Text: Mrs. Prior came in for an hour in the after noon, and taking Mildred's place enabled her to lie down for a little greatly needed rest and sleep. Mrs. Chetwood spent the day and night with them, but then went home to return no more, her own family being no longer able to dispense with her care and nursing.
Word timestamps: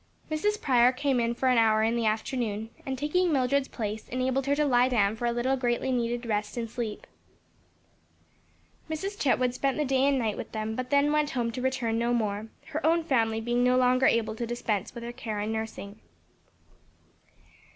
Mrs. 0.31 0.59
Prior 0.59 0.91
came 0.91 1.19
in 1.19 1.35
for 1.35 1.47
an 1.47 1.59
hour 1.59 1.83
in 1.83 1.95
the 1.95 2.07
after 2.07 2.35
noon, 2.35 2.71
and 2.87 2.97
taking 2.97 3.31
Mildred's 3.31 3.67
place 3.67 4.09
enabled 4.09 4.47
her 4.47 4.55
to 4.55 4.65
lie 4.65 4.89
down 4.89 5.15
for 5.15 5.27
a 5.27 5.31
little 5.31 5.55
greatly 5.55 5.91
needed 5.91 6.25
rest 6.25 6.57
and 6.57 6.67
sleep. 6.67 7.05
Mrs. 8.89 9.15
Chetwood 9.19 9.53
spent 9.53 9.77
the 9.77 9.85
day 9.85 10.07
and 10.07 10.17
night 10.17 10.37
with 10.37 10.53
them, 10.53 10.75
but 10.75 10.89
then 10.89 11.11
went 11.11 11.29
home 11.29 11.51
to 11.51 11.61
return 11.61 11.99
no 11.99 12.15
more, 12.15 12.47
her 12.69 12.83
own 12.83 13.03
family 13.03 13.39
being 13.39 13.63
no 13.63 13.77
longer 13.77 14.07
able 14.07 14.33
to 14.35 14.47
dispense 14.47 14.95
with 14.95 15.03
her 15.03 15.11
care 15.13 15.37
and 15.37 15.53
nursing. 15.53 15.99